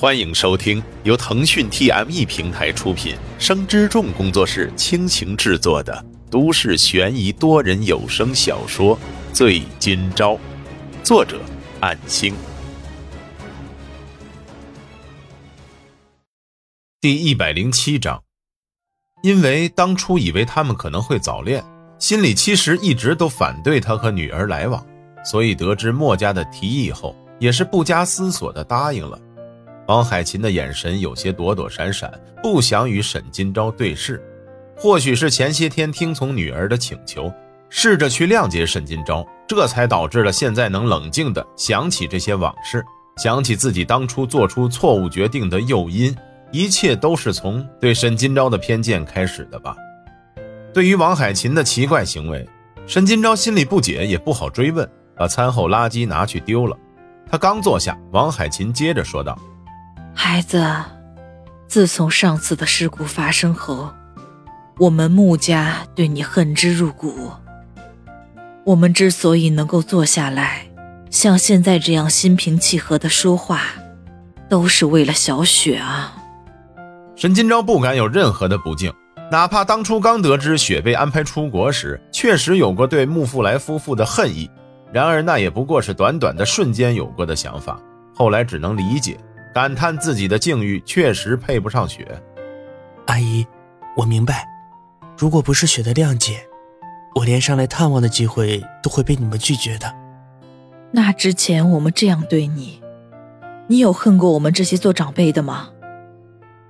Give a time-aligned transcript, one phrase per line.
[0.00, 8.96] 欢迎收听由腾讯 TME 平台出品、生之众工作室倾情制作的都市悬疑多人有声小说
[9.32, 10.34] 《醉今朝》，
[11.02, 11.40] 作者：
[11.80, 12.32] 暗星。
[17.00, 18.22] 第一百零七章。
[19.24, 21.64] 因为当初以为他们可能会早恋，
[21.98, 24.86] 心里其实一直都反对他和女儿来往，
[25.24, 29.18] 所以得知墨家的提议后，也是不加思索的答应了。
[29.88, 34.22] 王海琴的眼神有些躲躲闪闪，不想与沈金钊对视。
[34.76, 37.32] 或许是前些天听从女儿的请求，
[37.70, 42.84] 试着去谅解沈金钊，这才导致了现在能冷静的想起这些往事，
[43.16, 46.14] 想起自己当初做出错误决定的诱因，
[46.52, 49.74] 一切都是从对沈金钊的偏见开始的吧。
[50.74, 52.46] 对于王海琴的奇怪行为，
[52.86, 54.86] 沈金钊心里不解，也不好追问，
[55.16, 56.76] 把餐后垃圾拿去丢了。
[57.30, 59.36] 他刚坐下，王海琴接着说道。
[60.30, 60.62] 孩子，
[61.68, 63.90] 自从上次的事故发生后，
[64.76, 67.30] 我们穆家对你恨之入骨。
[68.66, 70.66] 我们之所以能够坐下来，
[71.08, 73.62] 像现在这样心平气和的说话，
[74.50, 76.12] 都是为了小雪啊。
[77.16, 78.92] 沈金钊不敢有任何的不敬，
[79.30, 84.50] 哪怕当初刚得知雪被安排出国时，确实有过对穆富来夫妇的恨意，
[84.92, 87.80] 然而那也不过是短短的瞬间有过的想法，
[88.14, 89.18] 后来只能理解。
[89.58, 92.06] 感叹自己的境遇确实配不上雪。
[93.06, 93.44] 阿姨，
[93.96, 94.46] 我明白，
[95.16, 96.46] 如果不是雪的谅解，
[97.16, 99.92] 我连上来探望的机会都会被你们拒绝的。
[100.92, 102.80] 那之前我们这样对你，
[103.66, 105.70] 你有恨过我们这些做长辈的吗？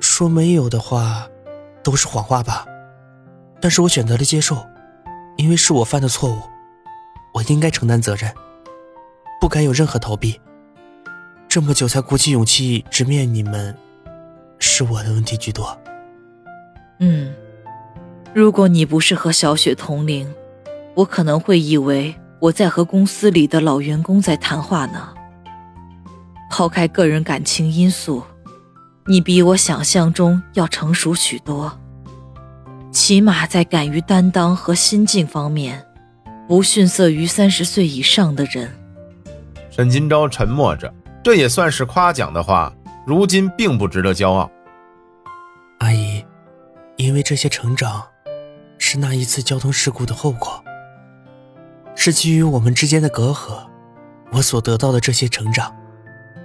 [0.00, 1.28] 说没有的话，
[1.84, 2.66] 都是谎话吧。
[3.60, 4.56] 但是我选择了接受，
[5.36, 6.40] 因为是我犯的错误，
[7.34, 8.34] 我应该承担责任，
[9.40, 10.40] 不该有任何逃避。
[11.52, 13.76] 这么久才鼓起勇气直面你们，
[14.58, 15.78] 是我的问题居多。
[16.98, 17.30] 嗯，
[18.32, 20.26] 如果你不是和小雪同龄，
[20.94, 25.12] 我可能会以为我在和公司里的老员工在谈话呢。
[26.50, 28.22] 抛开个人感情因素，
[29.04, 31.78] 你比我想象中要成熟许多，
[32.90, 35.84] 起码在敢于担当和心境方面，
[36.48, 38.72] 不逊色于三十岁以上的人。
[39.70, 40.90] 沈今朝沉默着。
[41.22, 42.72] 这也算是夸奖的话，
[43.06, 44.50] 如今并不值得骄傲。
[45.78, 46.24] 阿姨，
[46.96, 48.04] 因为这些成长，
[48.78, 50.62] 是那一次交通事故的后果，
[51.94, 53.64] 是基于我们之间的隔阂，
[54.32, 55.72] 我所得到的这些成长，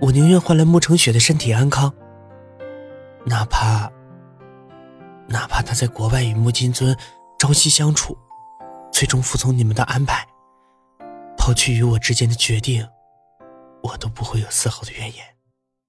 [0.00, 1.92] 我宁愿换来穆成雪的身体安康，
[3.24, 3.90] 哪怕，
[5.26, 6.94] 哪怕他在国外与穆金尊
[7.38, 8.16] 朝夕相处，
[8.92, 10.26] 最终服从你们的安排，
[11.38, 12.86] 抛弃与我之间的决定。
[13.82, 15.24] 我都不会有丝毫的怨言。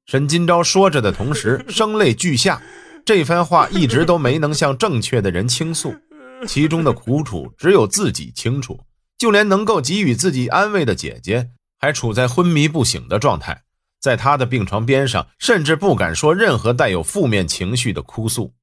[0.06, 2.62] 沈金钊说着的同时， 声泪俱下。
[3.06, 5.96] 这番话一直都没能向正确的人倾诉，
[6.46, 8.80] 其中的苦楚只有自己清楚。
[9.18, 11.50] 就连能够给予自己安慰的姐姐，
[11.80, 13.64] 还处在昏迷不醒的状态，
[14.00, 18.54] 在她的病床边上，甚至不敢说任何带有负面情绪的哭诉。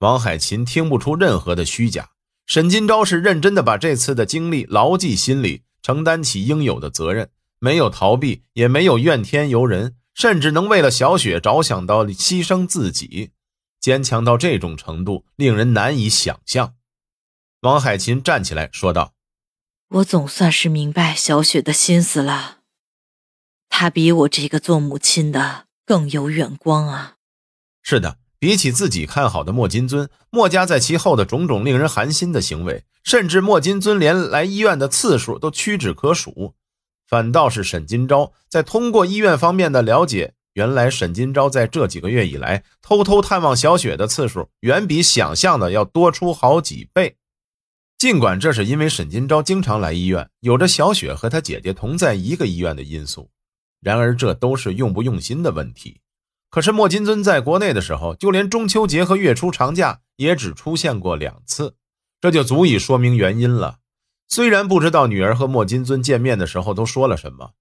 [0.00, 2.10] 王海琴听不出任何的虚假。
[2.46, 7.30] 沈金钊是认真的，把这次的经历牢记心里，承担起应有的责任。
[7.58, 13.32] 没有逃避，也没有怨天尤人，甚至能为了小雪着想到牺牲自己，
[13.80, 16.74] 坚强到这种程度，令人难以想象。
[17.62, 19.14] 王海琴站起来说道
[19.90, 22.58] ：“我总算是明白小雪的心思了，
[23.68, 27.16] 她比我这个做母亲的更有远光啊。”
[27.82, 36.54] 是的，比起自己看好的莫金尊，莫家在其后的种种令人寒心的行为，甚至莫金尊连来医院的次数都屈指可数。
[37.08, 47.16] 反倒是沈金钊在通过医院方面的了解，原来沈金钊在这几个月以来偷偷探望小雪的次数，远比想象的要多出好几倍。
[47.96, 53.30] 尽管这是因为沈金钊经常来医院，有着小雪和她姐姐同在一个医院的因素，
[53.80, 56.00] 然而这都是用不用心的问题。
[56.50, 61.74] 可是莫金尊在国内的时候，就连中秋节和月初长假也只出现过两次，
[62.20, 63.78] 这就足以说明原因了。
[64.28, 67.52] 虽然不知道女儿和莫金尊见面的时候都说了什么，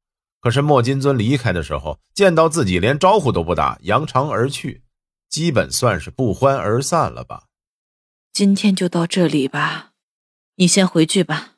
[0.42, 4.84] 可是莫金尊离开的时候见到自己连招呼都不打，扬长而去，
[5.30, 7.46] 基本算是不欢而散了吧。
[8.34, 9.94] 今天就到这里吧，
[10.56, 11.54] 你先回去吧，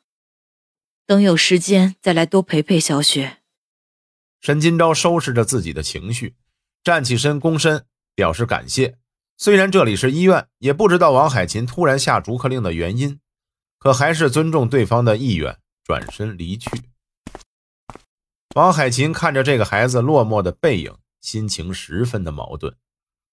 [1.06, 3.38] 等有时间再来多陪陪小雪。
[4.40, 6.36] 沈金钊收拾着自己的情绪，
[6.82, 7.84] 站起身躬身
[8.14, 8.96] 表示感谢。
[9.36, 13.20] 虽然这里是医院，也不知道王海琴突然下逐客令的原因。
[13.80, 16.70] 可还是尊重对方的意愿，转身离去。
[18.54, 22.76] 王海琴看着这个孩子落寞的背影，心情十分的矛盾。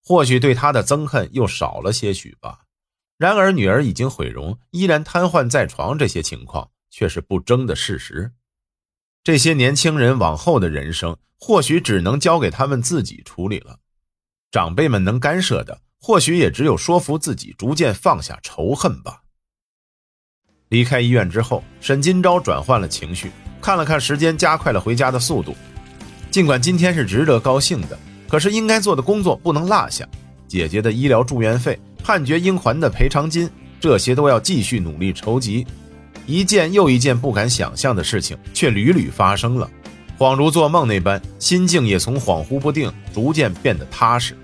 [0.02, 2.62] 或许对他的憎恨又少了些许吧。
[3.18, 8.32] 然而女儿已经毁容，依然瘫痪在床，这些情况却是不争的事实。
[9.24, 13.80] 这些年轻人往后的人生，或许只能交给他们自己处理了。
[14.50, 19.24] 长辈们能干涉的，或许也只有说服自己逐渐放下仇恨吧。
[20.70, 23.32] 离开医院之后，沈金钊转换了情绪，
[23.62, 25.56] 看了看时间，加快了回家的速度。
[26.30, 27.98] 尽管今天是值得高兴的，
[28.28, 30.06] 可是应该做的工作不能落下。
[30.48, 33.50] 姐姐的医疗住院费、判决应还的赔偿金，
[33.80, 35.66] 这些都要继续努力筹集。
[36.26, 39.70] 一件又一件不敢想象的事情，却屡屡发生了，
[40.18, 44.38] 恍如做梦那般，心境也从恍惚不定逐渐变得踏实。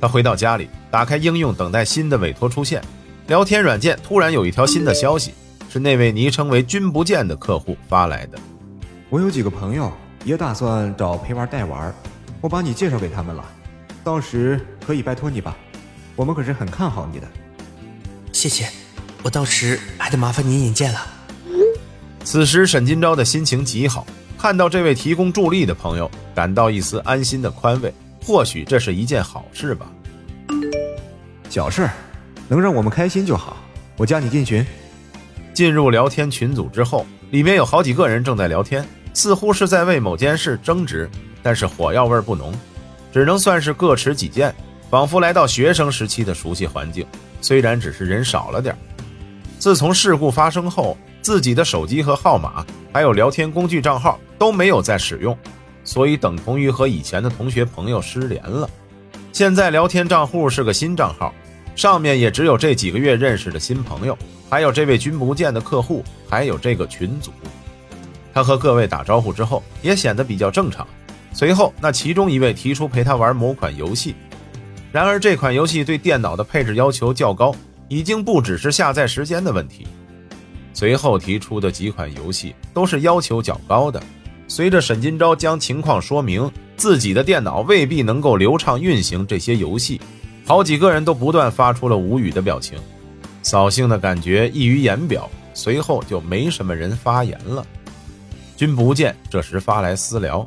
[0.00, 2.80] 他回到家里，打开应用，等待新的委托出现。
[3.26, 5.32] 聊天软件突然有一条新的消息，
[5.70, 8.38] 是那位昵称为“君不见”的客户发来的。
[9.08, 9.90] 我有几个朋友
[10.24, 11.94] 也打算找陪玩代玩，
[12.42, 13.42] 我把你介绍给他们了，
[14.02, 15.56] 到时可以拜托你吧，
[16.16, 17.26] 我们可是很看好你的。
[18.30, 18.68] 谢谢，
[19.22, 21.00] 我到时还得麻烦您引荐了。
[22.24, 24.06] 此时沈金钊的心情极好，
[24.36, 27.90] 看到这位提供助力的朋友，感到一丝安心的宽慰。
[28.22, 29.86] 或许这是一件好事吧。
[31.48, 31.88] 小事。
[32.48, 33.56] 能让我们开心就好。
[33.96, 34.64] 我加你进群。
[35.52, 41.08] 进入聊天群组之后，里面有好几个人正在聊天，似乎是在为某件事争执，
[41.42, 42.52] 但是火药味不浓，
[43.12, 44.52] 只能算是各持己见，
[44.90, 47.06] 仿佛来到学生时期的熟悉环境。
[47.40, 48.76] 虽然只是人少了点
[49.58, 55.38] 自从事故发生后，自己的手机和号码，还有聊天工具账号都没有再使用，
[55.84, 58.68] 所以等同于和以前的同学朋友失联了。
[59.32, 61.32] 现在聊天账户是个新账号。
[61.76, 64.16] 上面也只有这几个月认识的新朋友，
[64.48, 67.32] 还有这位君不见的客户，还有这个群组。
[68.32, 70.86] 他和各位打招呼之后，也显得比较正常。
[71.32, 74.14] 随后，那其中一位提出陪他玩某款游戏，
[74.92, 77.54] 然而这款游戏对电脑的配置要求较高，
[77.88, 79.86] 已经不只是下载时间的问题。
[80.72, 84.00] 随后提出的几款游戏都是要求较高的。
[84.46, 90.00] 随着沈金钊将情况说明，自己的电脑未必能够流畅运行这些游戏。
[90.46, 92.78] 好几个人都不断发出了无语的表情，
[93.42, 95.28] 扫兴的感觉溢于言表。
[95.56, 97.64] 随后就没什么人发言了。
[98.56, 100.44] 君不见这时发来私聊，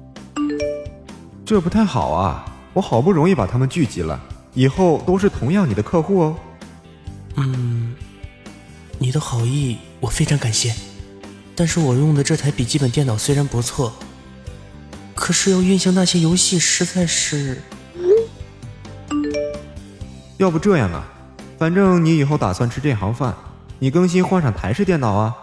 [1.45, 2.45] 这不太好啊！
[2.73, 4.21] 我好不容易把他们聚集了，
[4.53, 6.35] 以后都是同样你的客户哦。
[7.37, 7.95] 嗯，
[8.99, 10.75] 你的好意我非常感谢，
[11.55, 13.93] 但是我用的这台笔记本电脑虽然不错，
[15.15, 17.61] 可是要运行那些游戏实在是……
[20.37, 21.03] 要不这样啊，
[21.57, 23.33] 反正你以后打算吃这行饭，
[23.79, 25.35] 你更新换上台式电脑啊。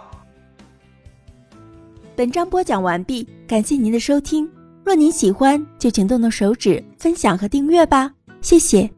[2.15, 4.49] 本章播讲完毕，感谢您的收听。
[4.85, 8.89] 若您喜欢，就请动动手指分享和订阅吧，谢谢。